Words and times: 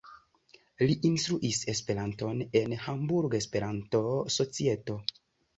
Li 0.91 0.93
instruis 1.09 1.59
Esperanton 1.75 2.41
en 2.63 2.73
Hamburga 2.87 3.41
Esperanto-Societo. 3.45 5.01